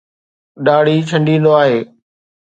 [0.65, 1.77] ڏاڙهي ڇنڊيندو آهي.